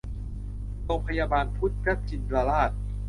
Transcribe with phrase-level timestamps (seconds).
[0.85, 2.71] โรงพยาบาลพุทธชินราช